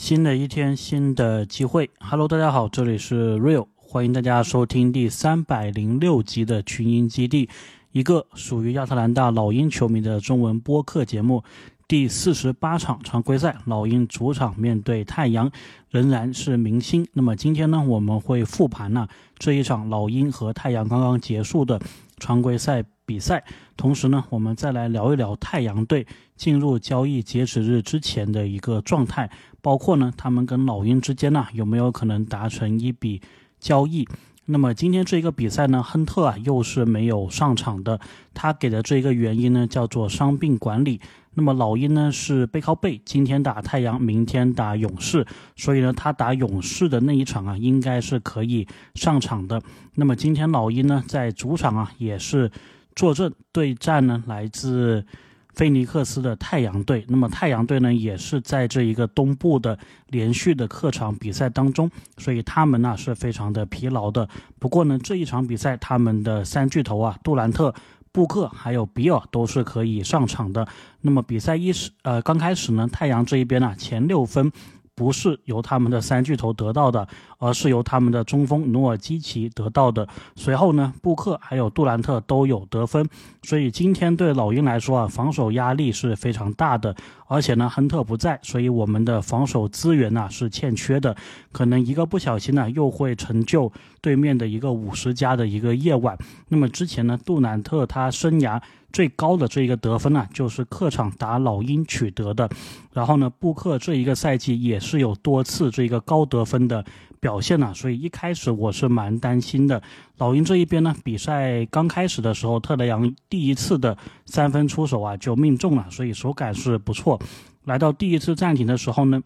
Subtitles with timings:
[0.00, 1.90] 新的一天，新的机会。
[1.98, 7.50] Hello，大家好，这里是 Real，欢迎大家收听第三百零六集的群英基地，
[7.92, 11.44] 一个属于亚特兰大老鹰球迷的中文播客节目。
[11.86, 15.52] 第四十八场常规赛，老鹰主场面对太阳，
[15.90, 17.06] 仍然是明星。
[17.12, 19.06] 那么今天呢，我们会复盘呢
[19.38, 21.78] 这一场老鹰和太阳刚刚结束的
[22.20, 23.42] 常规赛比赛，
[23.76, 26.06] 同时呢，我们再来聊一聊太阳队
[26.36, 29.28] 进入交易截止日之前的一个状态。
[29.60, 33.20] 包括呢，他们跟老鹰之间呢有没有可能达成一笔
[33.58, 34.06] 交易？
[34.46, 38.00] 那么今天这一个比赛呢，亨特啊又是没有上场的，
[38.34, 41.00] 他给的这一个原因呢叫做伤病管理。
[41.34, 49.62] 那么老鹰呢是背靠背，今天打太阳，明天打勇士，所以呢他打勇士的那一场啊应该是可以上场的。
[49.94, 52.50] 那么今天老鹰呢在主场啊也是
[52.96, 55.06] 坐镇对战呢来自。
[55.60, 64.26] 菲尼克斯的太阳队，那么太阳队呢，也是在这一个东部的连续的客场比赛当中，所以他们呢是非常的疲劳的。
[64.58, 67.74] 不过呢，这一场比赛他们的三巨头啊，杜兰特、
[68.10, 70.66] 布克还有比尔都是可以上场的。
[71.02, 74.50] 那么比赛一始，呃，刚开始呢，太阳这一边呢，前六分。
[75.00, 80.06] 不是由他们的三巨头得到的，而是由他们的中锋努尔基奇得到的。
[80.36, 83.08] 随后呢，布克还有杜兰特都有得分，
[83.42, 86.94] 所以今天对老鹰来说啊，防守压力是非常大的。
[87.28, 91.16] 而且呢，亨特不在，所以我们的防守资源呢是欠缺的，
[91.50, 96.18] 可能一个不小心呢，又会成就对面的一个五十加的一个夜晚。
[96.48, 98.60] 那么之前呢，杜兰特他生涯。
[98.92, 102.48] 最高的这一个得分呢，就是客场打老鹰取得的。
[102.92, 106.84] 然后呢，布克这一个赛季也是有多次这个高得分的
[107.20, 109.82] 表现呢，所以一开始我是蛮担心的。
[110.18, 117.20] 老鹰这一边呢，比赛刚开始的时候，特雷杨第一次的三分出手啊就命中了，所以手感是不错。
[117.64, 119.22] 来到第一次暂停的时候呢，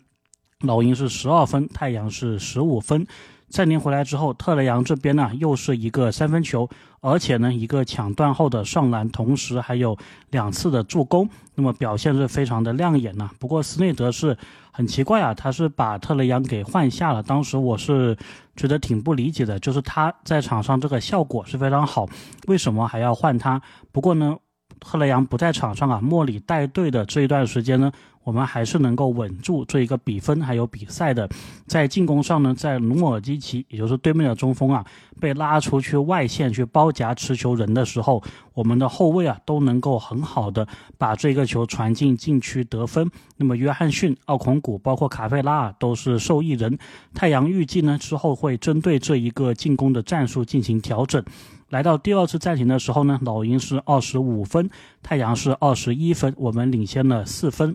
[0.60, 3.06] 老鹰是十二分，太阳是十五分。
[3.54, 6.68] 暂停回来之后，特雷杨这边呢又是一个三分球，
[7.00, 9.96] 而且呢一个抢断后的上篮，同时还有
[10.30, 13.30] 两次的助攻，那么表现是非常的亮眼呢。
[13.38, 14.36] 不过斯内德是
[14.72, 17.22] 很奇怪啊，他是把特雷杨给换下了。
[17.22, 18.18] 当时我是
[18.56, 22.08] 觉得挺不理解的，就是他在场上这个效果是非常好，
[22.48, 23.62] 为什么还要换他？
[23.92, 24.36] 不过呢，
[24.80, 27.92] 特雷杨不在场上啊，莫里带队的这一段时间呢。
[28.24, 31.28] 我们还是能够稳住这一个比分，还有比赛的。
[31.66, 34.84] 在进攻上呢，在努尔基奇，也就是对面的中锋啊，
[35.20, 38.22] 被拉出去外线去包夹持球人的时候，
[38.54, 40.66] 我们的后卫啊都能够很好的
[40.98, 43.10] 把这个球传进禁区得分。
[43.36, 46.78] 那么约翰逊、奥孔古，包括卡费拉都是受益人。
[47.14, 51.22] 太阳预计呢之后会针对这一个进攻的战术进行调整。
[51.70, 54.70] 来到第二次暂停的时候呢，老鹰是二十五分，
[55.02, 57.74] 太阳是二十一分，我们领先了四分。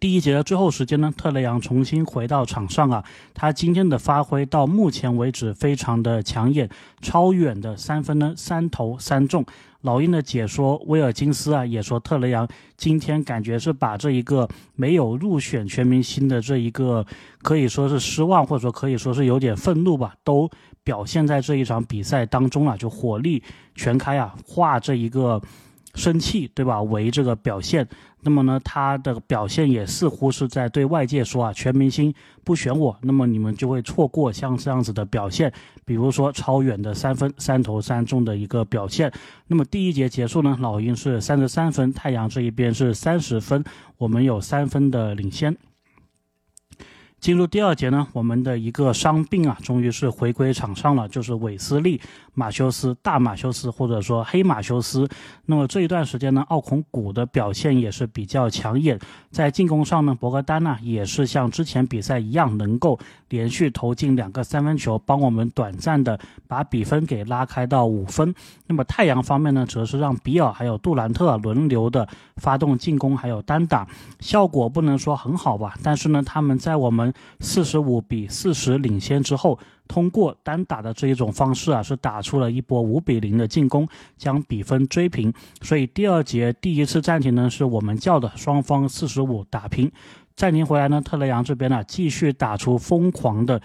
[0.00, 3.04] 第一节的最后时间呢，特雷杨重新回到场上啊，
[3.34, 6.68] 他今天的发挥到目前为止非常的抢眼，
[7.00, 9.44] 超远的三分呢三投三中。
[9.82, 17.04] 老鹰的解说威尔金斯啊也说，特雷杨今天感觉是把这一个没有入选全明星的这一个
[17.42, 20.48] 可以说是失望，或者说可以说是有点愤怒吧，都
[20.84, 23.42] 表现在这一场比赛当中了，就火力
[23.74, 25.42] 全开啊，化这一个
[25.94, 27.86] 生气对吧为这个表现。
[28.24, 32.14] 那么呢，他的表现也似乎是在对外界说啊，全明星
[32.44, 35.52] 不选我，那么你们就会错过像这样子的表现，
[35.84, 39.12] 比如说超远的三分三投三中的一个表现。
[39.48, 43.64] 那么第一节结束呢，老鹰是三十三分，太阳这一边是三十分，
[43.98, 45.56] 我们有三分的领先。
[47.22, 51.96] 进入第二节呢，我们的一个伤病啊，终于是回归场上了，就是韦斯利·
[52.34, 55.08] 马修斯，大马修斯或者说黑马修斯。
[55.46, 58.98] 那么这一段时间呢，奥孔古的表现也是比较抢眼，
[59.30, 66.18] 在进攻上呢，博格丹呢也是像之前比赛一样，能够连续投进两个三分球，帮我们短暂的
[66.48, 68.34] 把比分给拉开到五分。
[68.66, 72.08] 那么太阳方面呢，则是让比尔还有杜兰特轮流的
[72.38, 73.86] 发动进攻，还有单打，
[74.18, 85.32] 效果不能说很好吧，但是呢，他们在我们四十五比四十领先之后，通过单打的这一种方式啊，是打出了一波五比零的进攻，将比分追平。
[85.60, 89.90] 所以第二节第一次暂停呢，是我们叫的双方四十五打平。
[90.34, 93.60] 暂停回来呢，特雷杨这边呢继续打出疯狂的。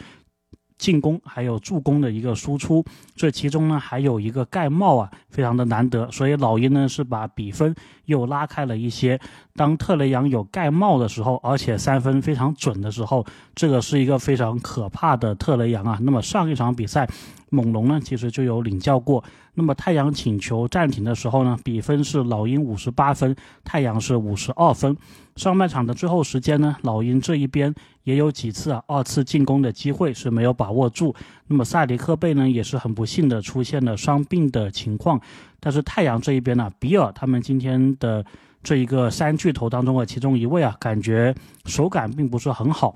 [0.78, 2.86] 进攻还有助攻的一个输出，
[3.16, 7.76] 这其中呢还有一个盖帽啊，非常的难得，所以老鹰呢是把比分
[8.06, 9.20] 又拉开了一些。
[9.56, 13.26] 当特雷杨有盖帽的时候，而且三分非常准的时候，
[13.56, 15.98] 这个是一个非常可怕的特雷杨啊。
[16.02, 17.10] 那么上一场比赛，
[17.50, 19.24] 猛龙呢，其实就有领教过。
[19.56, 24.96] 那么太阳请求暂停的时候呢，比分是老鹰五十八分，太阳是五十二分。
[25.38, 27.74] 上半场的最后时间呢，老鹰这一边
[28.04, 31.14] 也有几次啊二次进攻的机会是没有把握住。
[31.46, 35.22] 那么萨迪克贝呢，也是很不幸的出现了伤病的情况。
[35.60, 38.26] 但是太阳这一边呢，比尔他们今天的
[38.64, 41.34] 这一个三巨头当中的其中一位啊，感觉
[41.66, 42.96] 手感并不是很好。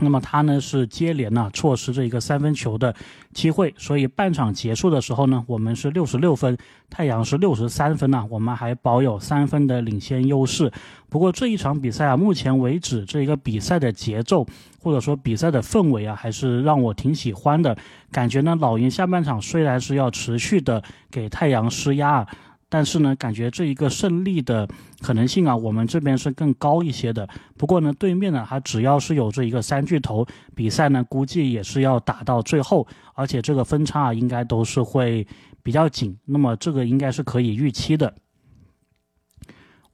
[0.00, 2.94] 那么他呢是接连呢错失这一个三分球的
[3.34, 6.56] 机会，所以半场结束的时候呢，我们是六十六分，
[6.88, 10.70] 太阳是六十三分呢，我们还保有三分的领先优势。
[11.08, 14.46] 不过这一场比赛啊，目前为止这一个比赛的节奏
[14.80, 17.76] 或者说比赛的氛围啊，还是让我挺喜欢的。
[18.12, 22.24] 感觉呢，老鹰下半场虽然是要持续的给太阳施压。
[22.70, 24.68] 但是呢，感觉这一个胜利的
[25.00, 27.26] 可能性啊，我们这边是更高一些的。
[27.56, 35.26] 不过呢，对面呢，他只要是有这一个三巨头，比赛呢，估计也是要打到最后，而且这个分差啊应该都是会
[35.62, 36.14] 比较紧。
[36.26, 38.14] 那么这个应该是可以预期的。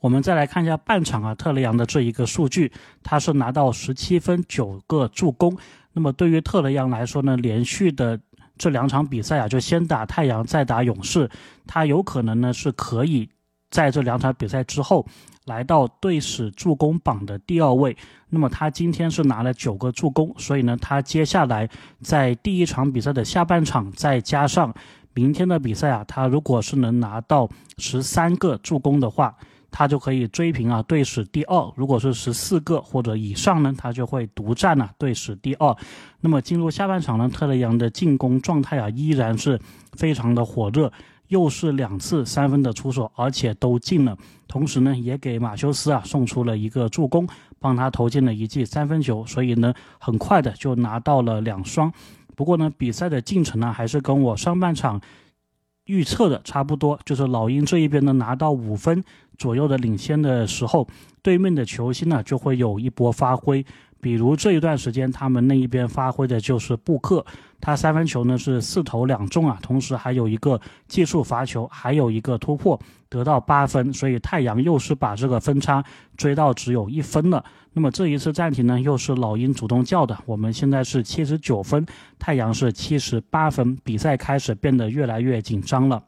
[0.00, 2.73] 我们再来看一下半场啊，特雷杨的这一个数据，
[3.05, 5.56] 他是拿到十七分九个助攻。
[5.93, 8.21] 那么对于特雷杨来说呢，连续的。
[8.56, 11.28] 这两场比赛啊，就先打太阳，再打勇士，
[11.66, 13.28] 他有可能呢是可以
[13.70, 15.06] 在这两场比赛之后
[15.46, 17.96] 来到队史助攻榜的第二位。
[18.30, 21.68] 那么他今天是拿了九个助攻，所以呢，他接下来
[22.00, 24.74] 在第一场比赛的下半场，再加上
[25.14, 27.48] 明天的比赛啊，他如果是能拿到
[27.78, 29.36] 十三个助攻的话。
[29.76, 35.76] 他就可以追平啊队史第二，如果是十四个或者以上呢，他就会独占了队史第二。
[36.21, 39.61] 那么进入下半场呢，特雷杨的进攻状态啊依然是
[39.94, 40.93] 非常的火热，
[41.26, 44.17] 又是两次三分的出手，而且都进了。
[44.47, 47.26] 同时呢，也给马修斯啊送出了一个助攻，
[47.59, 51.93] 帮他投进了一记三分球，所以呢，很快的就拿到了两双。
[52.37, 55.00] 不过呢，比赛的进程呢还是跟我上半场。
[55.86, 59.02] 预测的差不多，就是老鹰这一边呢拿到五分
[59.36, 60.88] 左右的领先的时候，
[61.22, 63.64] 对面的球星呢就会有一波发挥。
[64.04, 67.24] 比如这一段时间，他们那一边发挥的就是布克，
[67.58, 72.78] 他三分球呢是四投两中啊，同时还有一个技术罚球，还有一个突破，
[73.08, 75.82] 得到八分，所以太阳又是把这个分差
[76.18, 77.42] 追到只有一分了。
[77.72, 81.86] 那么这一次暂停呢，又是老鹰主动叫的，我们现在是七十九分，
[82.18, 86.02] 太阳是七十八分，比赛开始变得越来越紧张了。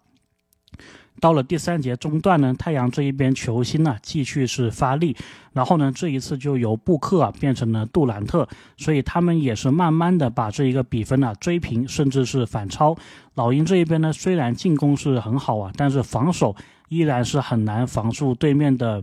[1.21, 5.17] 到了第三节中段呢，太阳这一边球星呢继续是发力，
[5.53, 8.47] 然后呢这一次就由布克啊变成了杜兰特，
[8.77, 12.97] 所以他们也是慢慢的把这一个比分呢追平，甚至是反超。
[13.35, 16.55] 老鹰这一边呢虽然进攻是很好啊，但是防守
[16.89, 19.03] 依然是很难防住对面的。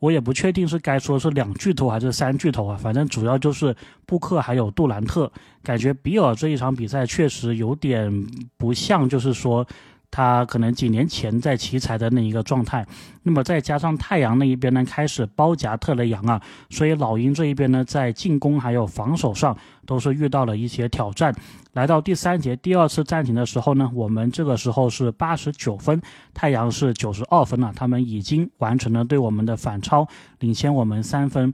[0.00, 3.74] 我也不确定是该说是两巨头还是三巨头啊，反正主要就是
[4.04, 5.30] 布克还有杜兰特。
[5.62, 8.26] 感觉比尔这一场比赛确实有点
[8.58, 9.64] 不像，就是说。
[10.14, 12.86] 他可能几年前在奇才的那一个状态，
[13.24, 16.40] 那么再加上太阳那一边呢开始包夹特雷杨啊，
[16.70, 21.34] 所以老鹰这一边呢在进攻还有防守上都是遇到了一些挑战。
[21.72, 26.00] 来到第三节第二次暂停的时候呢，我们这个时候是八十九分，
[26.32, 30.06] 太阳是九十二分了，他们已经完成了对我们的反超，
[30.38, 31.52] 领先我们三分。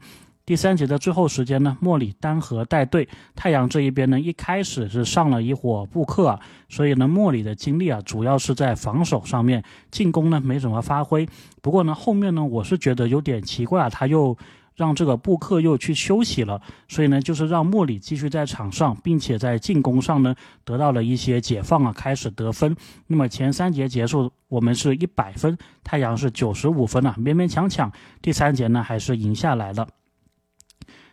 [0.51, 9.63] 第三节的最后时间呢，莫里单核带队，太阳这一边呢一开始是上了一伙布克啊，所以呢莫里的精力啊主要是在防守上面，
[9.93, 11.29] 进攻呢没怎么发挥。
[11.63, 14.37] 不过呢后面呢我是觉得有点奇怪啊，他又
[14.75, 22.75] 让这个布克又去休息了，所以呢就是让莫里继续在场上，并且在进攻上呢得到了一些解放啊，开始得分。
[23.07, 29.87] 那么前三节结束，我们是一百分，太阳是九十五分啊，勉勉强强，第三节呢还是赢下来了。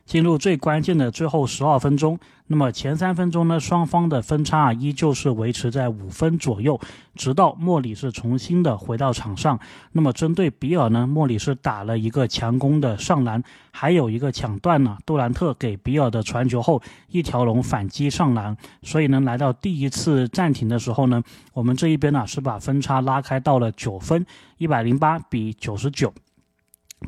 [0.08, 6.80] 进入最关键的最后十二分钟，那么前三分钟呢，双方的分差啊依旧是维持在五分左右，
[7.14, 9.60] 直到莫里是重新的回到场上。
[9.92, 18.56] 那么针对比尔呢，莫里是打了一个强攻的上篮，还有一个抢断呢，杜兰特给比尔的传球后一条龙反击上篮。
[18.84, 21.22] 所以呢，来到第一次暂停的时候呢，
[21.52, 24.26] 我们这一边呢是把分差拉开到了九分，
[24.58, 26.14] 一百零八比九十九。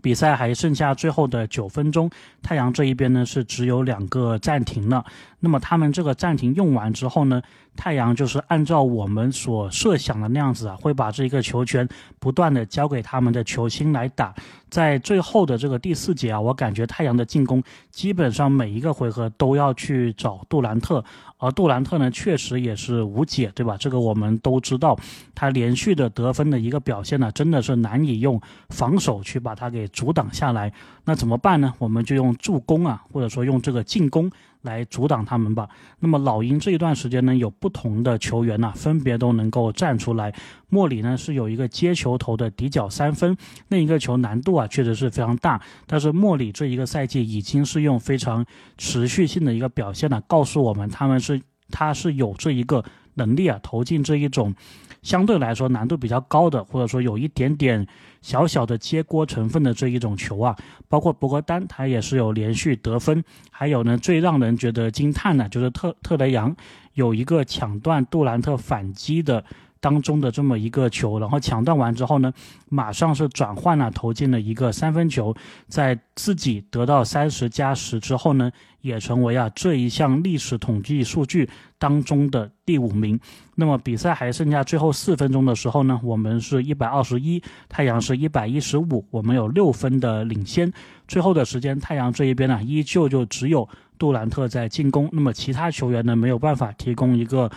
[0.02, 2.10] 比赛还剩下最后的九分钟，
[2.44, 5.04] 太阳这一边呢是只有两个暂停了。
[5.40, 7.42] 那么他们这个暂停用完之后呢，
[7.76, 11.88] 太阳就是按照我们所设想的那样子啊，会把这个球权
[12.20, 14.34] 不断的交给他们的球星来打。
[14.70, 17.62] 在最后的这个第四节啊，我感觉太阳的进攻
[17.92, 21.04] 基本上每一个回合都要去找杜兰特。
[21.42, 23.78] 而杜兰特呢，确实也是无解，对吧？
[23.80, 25.00] 这个我们都知道，
[25.34, 30.74] 他连续的得分的一个表现呢，真的是难以用防守去把他给阻挡下来。
[31.06, 31.74] 那怎么办呢？
[31.78, 34.30] 我们就用助攻啊，或者说用这个进攻
[34.62, 35.70] 来阻挡他们吧。
[36.00, 40.34] 那么老鹰这一段时间呢，有不同的球员呢，分别都能够站出来。
[40.70, 43.36] 莫里呢是有一个接球投的底角三分，
[43.70, 45.62] 那一个球难度啊确实是非常大。
[45.88, 48.46] 但是莫里这一个赛季已经是用非常
[48.78, 52.84] 持续性的一个表现呢，告诉我们他们是他是有这一个
[53.16, 54.54] 能力啊，投进这一种。
[55.02, 57.88] 相对来说难度比较高的，或者说有一点点
[58.22, 60.54] 小小的接锅成分的这一种球啊，
[60.90, 66.54] 包括博格丹他也是有连续得分，还有呢最让人觉得惊叹的就是特特雷杨
[66.96, 69.42] 有一个抢断杜兰特反击的。
[69.80, 72.34] 当中的这么一个球，然后抢断完之后呢，
[72.68, 75.36] 马上是转换了投进了一个三分球，
[75.68, 83.20] 在自己得到三十加十之后呢，也成为啊这一项历史统计数据当中的第五名。
[83.56, 90.72] 那么比赛还剩下最后四分钟的时候呢，我们是一百二十一，太阳是一百一十五，我们有六分的领先。
[91.08, 93.68] 最后的时间，太阳这一边呢，依旧就只有
[93.98, 97.50] 杜兰特在进攻，那么其他球员呢没有办法提供一个。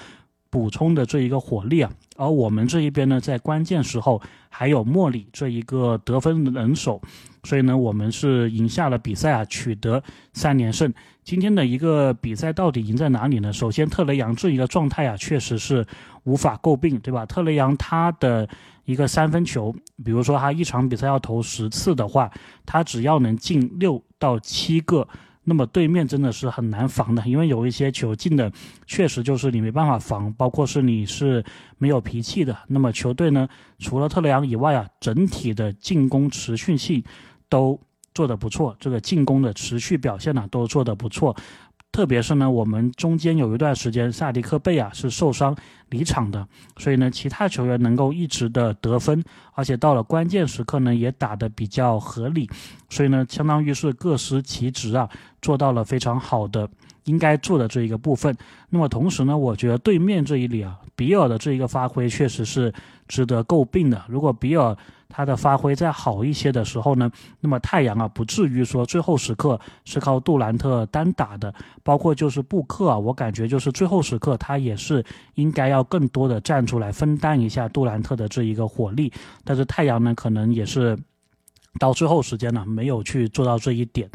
[0.52, 7.00] 补充的这一个火力啊，而我们这一边呢，在关键时候还有莫里这一个得分能手，
[7.44, 10.02] 所以呢，我们是赢下了比赛啊，取得
[10.34, 10.92] 三连胜。
[11.24, 13.50] 今天的一个比赛到底赢在哪里呢？
[13.50, 15.86] 首先，特雷杨这一个状态啊，确实是
[16.24, 17.24] 无法诟病，对吧？
[17.24, 18.46] 特雷杨他的
[18.84, 22.30] 一个三分球，比如说他一场比赛要投十次的话，
[22.66, 25.08] 他只要能进六到七个。
[25.44, 28.52] 那么对面真的是很难防的，因为有一些球进的
[28.86, 31.44] 确实就是你没办法防，包括是你是
[31.78, 32.56] 没有脾气的。
[32.68, 37.02] 那么球队呢，除了特雷杨以外啊，整体的进攻持续性
[37.48, 37.78] 都
[38.14, 41.34] 做得不错，这个进攻的持续表现呢都做得不错。
[41.92, 45.54] 特别是呢，我们中间有一段时间萨迪克贝啊是受伤
[45.90, 49.22] 离场的，所以呢，其他球员能够一直的得分，
[49.52, 52.48] 而且到了关键时刻呢也打得比较合理，
[52.88, 55.06] 所以呢，相当于是各司其职啊，
[55.42, 56.66] 做到了非常好的
[57.04, 58.34] 应该做的这一个部分。
[58.70, 62.72] 那么同时呢，我觉得对面这一里啊，比尔的这一个发挥确实是
[63.06, 64.02] 值得诟病的。
[64.08, 64.74] 如果比尔
[65.14, 71.52] 他的发挥再好一些的时候呢，那么太阳啊不至于说最后时刻是靠杜兰特单打的，
[71.82, 75.04] 包括就是布克啊，我感觉就是最后时刻他也是
[75.34, 79.12] 应该要更多的站出来分担一下杜兰特的这一个火力，
[79.44, 80.98] 但是太阳呢可能也是
[81.78, 84.10] 到最后时间呢没有去做到这一点。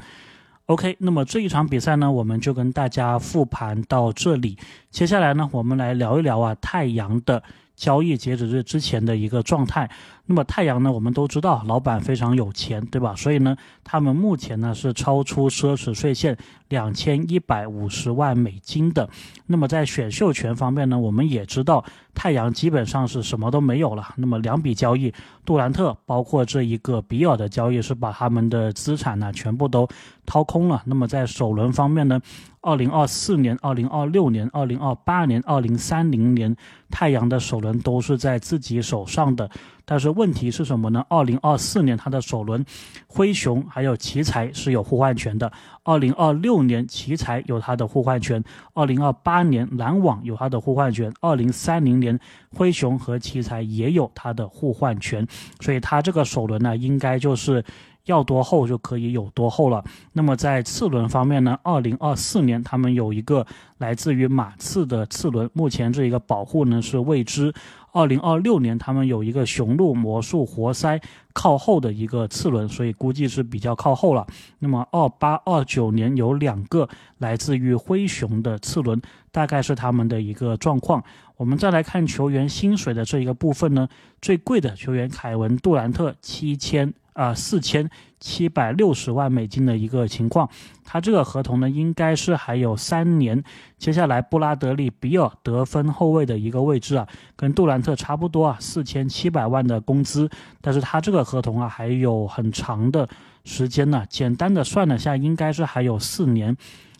[0.66, 4.58] OK，那么这一场比赛呢我们就跟大家复盘到这里，
[4.89, 7.44] 接下来呢我们来聊一聊啊太阳的。
[7.77, 9.88] 交易截止日之前的一个状态。
[10.29, 10.91] 那么太阳呢？
[10.91, 13.15] 我们都知道，老板非常有钱，对吧？
[13.15, 19.10] 所以呢，他们目前呢是超出奢侈税线两千一百五十万美金的。
[19.46, 21.81] 那么在选秀权方面呢，我们也知道，
[22.13, 24.05] 太阳基本上是什么都没有了。
[24.17, 25.13] 那么两笔交易，
[25.46, 29.88] 杜兰特包括这一个比尔的交易，是把他们的资产呢全部都
[30.25, 30.84] 掏空了。
[30.86, 32.19] 那么在首轮方面呢，
[32.60, 36.53] 二零二四年、二零二六年、二零二八年、二零三零年，
[36.91, 39.50] 太阳的首轮都是在自己手上的。
[39.89, 41.01] 但是问题是什么呢？
[41.08, 42.65] 二零二四年他的首轮，
[43.08, 45.50] 灰熊还有奇才是有互换权的。
[45.84, 52.20] 二零二六年奇才有他的互换权，二零二八年篮网有他的互换权，二零三零年
[52.53, 55.25] 灰熊和奇才也有他的互换权。
[55.62, 57.63] 所以他这个首轮呢，应该就是
[58.03, 59.82] 要多厚就可以有多厚了。
[60.12, 67.53] 那么在次轮方面呢，二零二四年他们有一个来自于马刺的次轮，目前这一个保护呢是未知。
[67.98, 71.01] 二零二六年，他们有一个雄鹿魔术活塞
[71.34, 74.27] 靠后的一个次轮，所以估计是比较靠后了。
[74.60, 76.88] 那么二八二九年有两个
[77.18, 79.01] 来自于灰熊的次轮，
[79.32, 81.04] 大概是他们的一个状况。
[81.38, 83.89] 我们再来看球员薪水的这一个部分呢，
[84.22, 86.94] 最贵的球员凯文杜兰特七千。
[87.18, 90.48] 啊，四千七百六十万美金的一个情况，
[90.86, 93.44] 他这个合同呢，应该是还有三年。
[93.80, 100.30] 接下来，布拉德利·比尔得分后卫的一个位置啊，跟杜兰特差不多啊，四千七百万的工资，
[100.62, 103.10] 但是他这个合同啊，还有很长的
[103.44, 104.06] 时间呢。
[104.08, 106.56] 简单的算了下，应该是还有四年。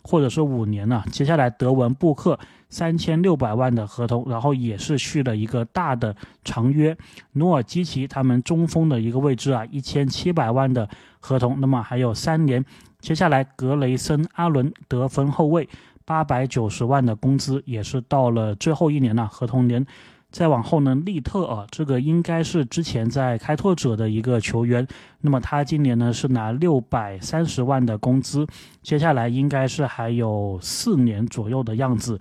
[0.08, 1.04] 或者是五年了。
[1.12, 2.38] 接下来德文布克
[2.70, 6.96] 三千六百万的合同，然后也是续了一个大的长约。
[7.32, 10.88] 努尔基奇他们中锋的一个位置啊，一千七百万的
[11.20, 12.64] 合同，那么还有三年。
[13.00, 15.68] 接下来格雷森阿伦得分后卫
[16.06, 19.84] 八百九十万的工资，也是到了最后一年了，合同年。
[20.30, 24.86] 再往后呢，利特尔这个应该是之前在开拓者的一个球员，
[25.22, 28.46] 那么他今年呢是拿六百三十万的工资，
[28.82, 32.20] 接下来应该是还有四年左右的样子。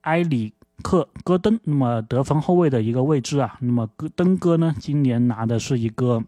[0.00, 6.22] 埃里克戈登，那么得分后卫的一个位置啊，那么戈登哥呢今年拿的是一个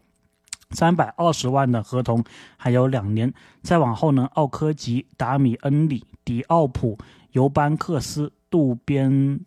[0.69, 2.23] 三百二十万的合同
[2.57, 3.33] 还有两年。
[3.63, 6.97] 再往后呢，奥科吉、达米恩里、迪奥普、
[7.31, 9.39] 尤班克斯、渡边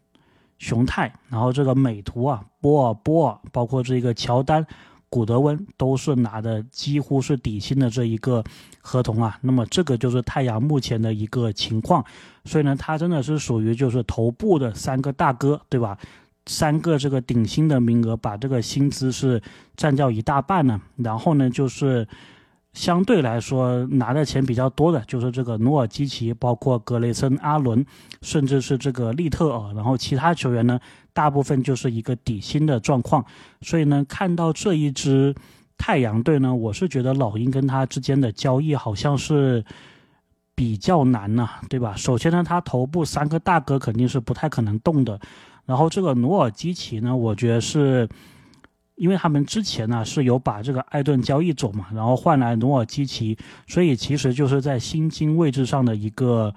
[0.61, 4.65] 雄泰，然后这个美图啊、波尔波尔，包括这个乔丹。
[5.13, 8.45] 古德温都是拿的几乎是底薪的这一个
[8.81, 12.05] 合同啊，那么这个就是太阳目前的一个情况，
[12.45, 15.99] 所以呢，他真的是属于就是头部的三个大哥，对吧？
[16.47, 19.43] 三个这个顶薪的名额，把这个薪资是
[19.77, 22.07] 占掉一大半呢，然后呢，就是。
[22.73, 27.85] 相对来说，拿的钱比较多的就是这个努尔基奇，包括格雷森、阿伦，
[28.23, 29.75] 甚至是这个利特尔。
[29.75, 30.79] 然后其他球员呢，
[31.13, 33.25] 大部分就是一个底薪的状况。
[33.61, 35.35] 所以呢，看到这一支
[35.77, 39.65] 太阳队呢，我是觉得老鹰跟他之间的交易好像是
[40.55, 41.95] 比较难呐，对吧？
[41.97, 45.19] 首先呢，他头部三个大哥肯定是不太可能动的。
[45.67, 48.09] 然后这个努尔基奇呢，我觉得是。
[49.01, 56.55] 因为他们之前呢是有把这个艾顿交易走嘛，然后换来努尔基奇，所以其实就是在薪金位置上的一个。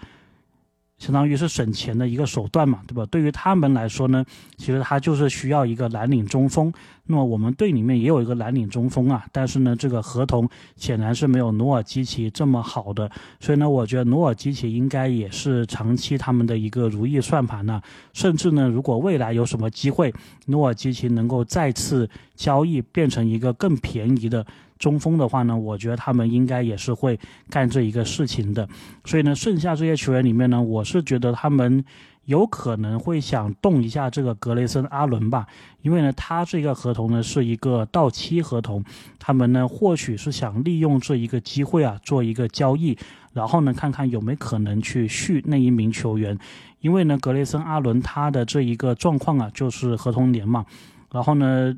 [1.04, 3.06] 相当于是省钱的一个手段嘛，对吧？
[3.08, 4.24] 对于他们来说呢，
[4.56, 6.72] 其实他就是需要一个蓝领中锋。
[7.06, 13.12] 那么我们队里面也有一个蓝领中锋啊，但是呢，这个合同显然是没有努尔基奇这么好的。
[13.42, 17.82] 所以呢，我觉得努尔基奇应该也是长期他们的一个如意算盘呢。
[18.14, 20.14] 甚至呢，如果未来有什么机会，
[20.46, 24.46] 努尔基奇能够再次交易变成一个更便宜的。
[24.84, 27.18] 中锋的话呢，我觉得他们应该也是会
[27.50, 28.68] 干这一个事情的，
[29.06, 31.86] 所以呢，剩下这些球员里面呢，我是觉得他们
[32.26, 35.48] 有可能会想动一下这个格雷森阿伦吧，
[35.84, 38.84] 因为呢，他这个合同呢是一个到期合同，
[39.20, 42.98] 他们呢或许是想利用这一个机会啊做一个交易，
[43.32, 46.38] 然后呢看看有没有可能去续那一名球员，
[46.82, 50.66] 因为呢格雷森阿伦他的这一个状况啊就是合同年嘛，
[51.10, 51.74] 然后呢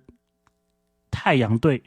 [1.12, 1.84] 太阳队。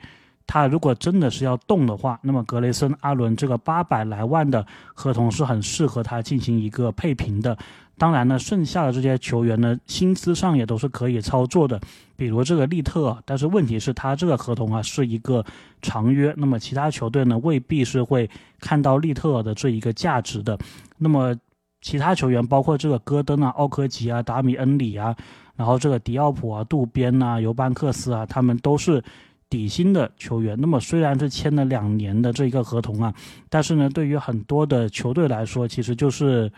[0.49, 7.57] 他如果真的是要动的话，那么格雷森·阿伦这个八百来万的合同是很适合他进行一个配平的。
[7.99, 11.79] 当然呢，剩下的这些球员呢，薪资上也都是可以操作的，
[12.17, 13.15] 比如这个利特。
[13.27, 15.45] 但是问题是，他这个合同啊是一个
[15.83, 20.59] 长约，那么其他球队呢未必是会看到利特的这一个价值的。
[20.97, 21.37] 那么
[21.83, 25.15] 其他球员，包括这个戈登啊、奥科吉啊、达米恩里啊，
[25.57, 29.05] 然后这个迪奥普啊、渡边啊、尤班克斯啊，他们都是。
[29.51, 33.15] 底薪的球员，那么虽然是签了两年的这一个合同啊，
[33.49, 36.53] 但是呢，对于很多的球队来说，其实就是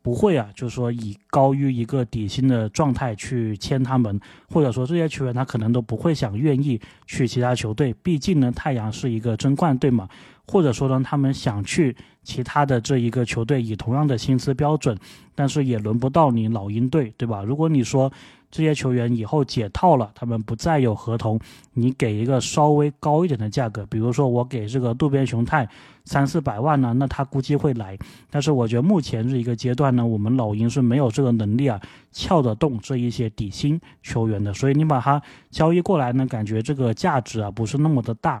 [0.00, 10.08] 不会啊，就是说以高于一个底薪的状态去签他们，或者说这些球员他可能都不会想愿意去其他球队，毕竟呢，太阳是一个争冠队嘛，
[10.46, 14.96] 或者说呢，他们想去其他的这一个球队以同样的薪资标准，
[15.34, 17.42] 但是也轮不到你老鹰队，对吧？
[17.42, 18.10] 如果你说。
[18.52, 21.40] 这些球员以后解套了，他们不再有合同，
[21.72, 25.66] 你给一个稍微高一点的价格，比如说我给这个渡边雄太
[26.04, 27.98] 三四百万呢，那他估计会来。
[28.30, 31.80] 但是我觉得目前这一个阶段呢，我们老鹰是没有这个能力啊，
[32.12, 38.38] 撬得动这一些底薪球员的，所以你把他交易过来呢，感觉这个价值啊不是那么的大。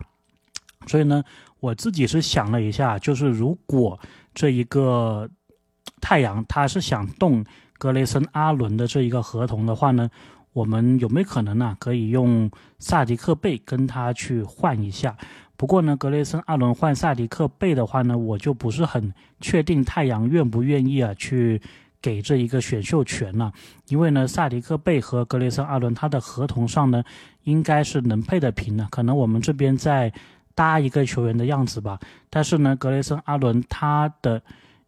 [0.86, 1.24] 所以呢，
[1.58, 3.98] 我自己是想了一下，就是如果
[4.34, 5.26] 这一个
[6.02, 7.42] 太阳他是想动。
[7.82, 10.08] 格雷森·阿伦的这一个合同的话呢，
[10.52, 11.76] 我们有没有可能呢？
[11.80, 15.16] 可以用萨迪克·贝跟他去换一下。
[15.56, 21.60] 不过呢，格雷森·阿伦换萨迪克·贝的话呢，我就不是很确定太阳愿不愿意啊去
[22.00, 23.52] 给这一个选秀权了。
[23.88, 27.02] 因为呢，萨迪克·贝和格雷森·阿伦他的合同上呢，
[27.42, 28.86] 应该是能配得平的。
[28.92, 30.12] 可能我们这边在
[30.54, 31.98] 搭一个球员的样子吧。
[32.30, 34.40] 但是呢，格雷森·阿伦他的。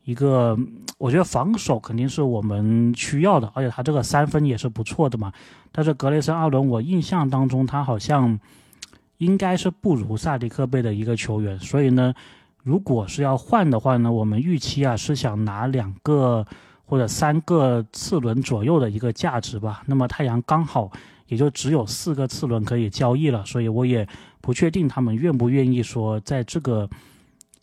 [0.04, 0.54] 一个，
[0.98, 5.32] 我觉得防守肯定是我们需要的，而且他这个三分也是不错的嘛。
[5.72, 8.38] 但是格雷森·阿伦，我印象当中他好像
[9.16, 12.12] 应该是不如萨迪克贝的一个球员，所以呢，
[12.62, 16.44] 如果是要换的话呢，我们预期啊是想拿两个
[16.84, 19.82] 或者三个次轮左右的一个价值吧。
[19.86, 20.92] 那么太阳刚好
[21.28, 24.06] 也就只有四个次轮可以交易了，所以我也
[24.42, 26.86] 不确定他们愿不愿意说在这个。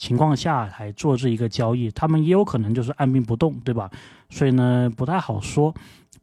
[0.02, 3.88] 情况下来做这一个交易，他们也有可能就是按兵不动，对吧？
[4.32, 5.72] 所以呢不太好说。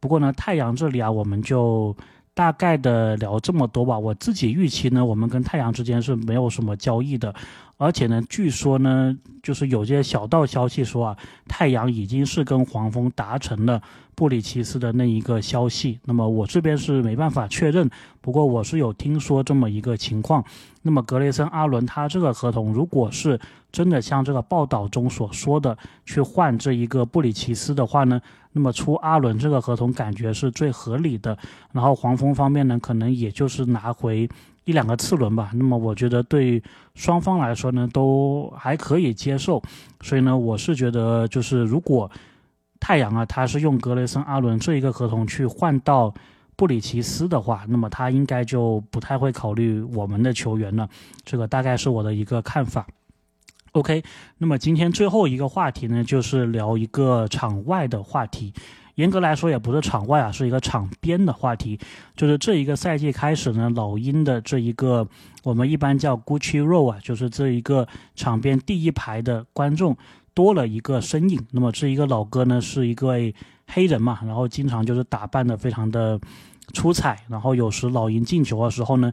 [0.00, 1.96] 不过呢，太阳这里啊，我们就
[2.34, 3.96] 大概的聊这么多吧。
[3.96, 7.32] 我自己预期呢，我们跟太阳之间是没有什么交易的，
[7.76, 13.80] 而且呢，据说呢，就是有些小道消息说啊，太阳已经是跟黄蜂达成了
[14.18, 16.00] 布里奇斯的那一个消息。
[16.04, 17.88] 那么我这边是没办法确认，
[18.20, 20.44] 不过我是有听说这么一个情况。
[20.82, 23.38] 那么格雷森·阿伦他这个合同，如果是
[23.70, 31.38] 真的像这个报道中所说的去换这一个布里奇斯的话呢，那么出阿伦这个合同感觉是最合理的。
[31.70, 34.28] 然后黄蜂方面呢，可能也就是拿回
[34.64, 35.52] 一两个次轮吧。
[35.54, 36.60] 那么我觉得对
[36.96, 39.62] 双方来说呢，都还可以接受。
[40.00, 42.10] 所以呢，我是觉得就是如果
[42.80, 46.14] 太阳啊，他是用格雷森·阿伦这一个合同去换到。
[46.56, 50.88] 布里奇斯的话，那么他应该就不太会考虑我们的球员了，
[51.24, 52.84] 这个大概是我的一个看法。
[53.70, 54.02] OK，
[54.38, 58.52] 那么今天最后一个话题呢，就是聊一个场外的话题。
[58.96, 61.78] 严格来说，也不是场外啊，是一个场边的话题。
[62.16, 65.06] 就是这一个赛季开始呢，老鹰的这一个
[65.44, 67.86] 我们一般叫 Gucci Row 啊，就是这一个
[68.16, 69.96] 场边第一排的观众
[70.38, 71.40] 多了一个身影。
[71.50, 73.14] 那么这一个老哥呢，是一个
[73.66, 76.20] 黑人嘛，然后经常就是打扮的非常的。
[76.74, 79.10] 出彩，然后有时老鹰进球的时候呢，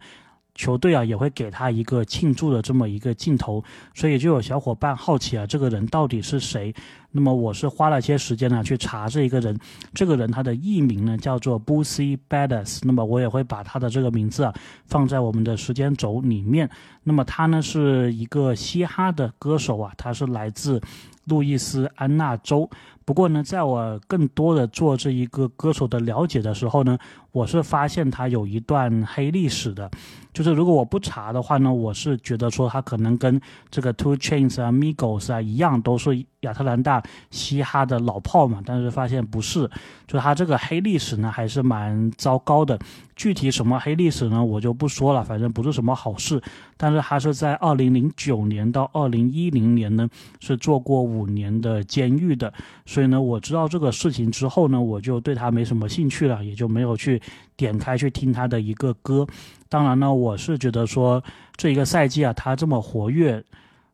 [0.55, 3.63] 球队啊也会给他一个庆祝的这么一个镜头，
[3.93, 6.73] 所以就有小伙伴好奇啊，这个人到底是谁？
[7.11, 9.57] 那么我是花了些时间呢去查这一个人，
[9.93, 14.53] 这个人他的艺名呢叫做 b o o s y Badass，那么我也会把他的这个名字啊
[14.85, 16.69] 放在我们的时间轴里面。
[17.03, 20.81] 那么他呢是一个嘻哈的歌手啊，他是来自
[21.25, 22.69] 路易斯安那州。
[23.05, 26.97] 不过呢，在我更多的做这一个歌手的了解的时候呢，
[27.36, 29.91] 我是发现他有一段黑历史的。
[30.32, 38.62] 就是如果我不查的话呢，我是觉得说他可能跟这个 Two Chains 啊、Migos 啊一样，都是亚特兰大嘻哈的老炮嘛。
[38.65, 39.69] 但是发现不是，
[40.08, 42.80] 就他这个黑历史呢，还是蛮糟糕的。
[43.15, 44.43] 具体什么黑历史呢？
[44.43, 46.41] 我就不说了，反正不是什么好事。
[46.76, 50.10] 但是他是在二零零九年到二零一零年呢，
[50.41, 52.54] 是做过五年的监狱的。
[52.86, 57.21] 所以呢，我知道这个事情之后呢，我就对他没什么兴趣了，也就没有去
[57.55, 59.25] 点开去听他的一个歌。
[59.69, 61.23] 当然呢，我是觉得说
[61.55, 63.43] 这一个赛季啊，他这么活跃，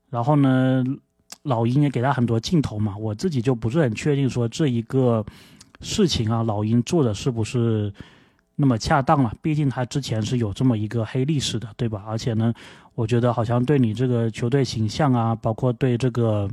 [0.10, 0.84] 然后呢，
[1.44, 5.26] 老鹰也给他很多镜头嘛，我自己就不是很确定说这一个
[5.80, 7.94] 事情啊，老鹰做的是不是。
[8.58, 12.04] 那么恰当了，毕竟他之前是有这么一个黑历史的，对吧？
[12.06, 12.54] 而且呢，
[12.94, 16.48] 我觉得好像对你这个球队形象啊，包括对这个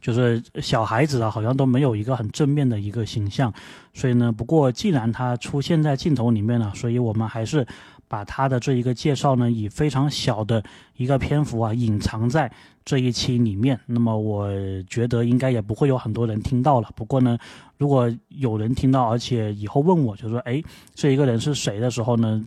[0.00, 3.52] 就是小孩子啊，好像都没有一个很正面的一个形象。
[3.94, 7.66] 所以呢，不过既然他出现在镜头里面了，所以我们还是。
[8.10, 10.64] 把他的这一个介绍呢，以非常小的
[10.96, 12.50] 一个篇幅啊，隐藏在
[12.82, 13.78] 这一期里面。
[13.84, 14.48] 那么我
[14.88, 16.88] 觉得应该也不会有很多人听到了。
[16.96, 17.36] 不过呢，
[17.76, 20.62] 如果有人听到，而且以后问我就说，哎，
[20.94, 22.42] 这一个人是谁的时候呢，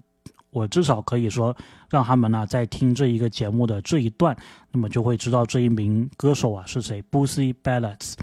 [0.49, 1.55] 我至少可以说
[1.91, 4.35] 让他们呢在听这一个节目的这一段，
[4.71, 8.13] 那么就会知道这一名歌手啊是谁 b o o s y Ballads。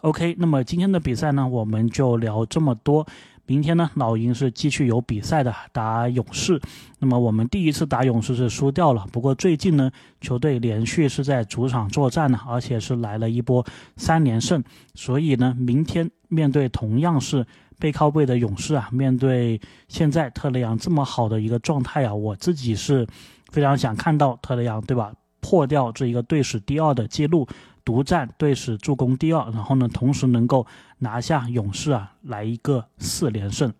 [0.00, 3.06] OK，那么今天的比赛呢，我们就聊这么多。
[3.44, 6.58] 明天呢，老鹰是继续有比赛的，打勇士。
[7.00, 14.62] 那么我们第一次打勇士是输掉了，不过最近呢，球队连续是在主场作战呢，而且是来了一波三连胜。
[14.94, 17.44] 所以呢，明天面对同样是
[17.80, 23.06] 背靠背的勇士啊，面对现在特雷杨这么好的一个状态啊，我自己是
[23.50, 25.12] 非常想看到特雷杨，对吧？
[25.40, 27.48] 破掉这一个队史第二的记录。
[27.82, 30.64] 独占队史助攻第二，然后呢，同时能够
[30.98, 33.72] 拿下勇士啊，来一个四连胜，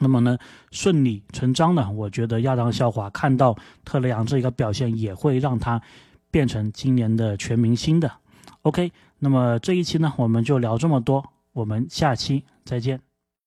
[0.00, 0.36] 那么呢，
[0.72, 5.80] 顺理成章的，我觉得亚当肖华看到特雷杨这一个表现，也会让他
[6.30, 8.10] 变成今年的全明星的。
[8.62, 13.07] OK，那么这一期呢，我们就聊这么多，我们下期再见。